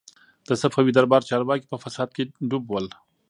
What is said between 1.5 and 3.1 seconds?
په فساد کي ډوب ول.